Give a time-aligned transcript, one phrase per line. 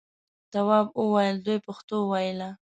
[0.51, 2.49] تواب وویل دوی پښتو ویله.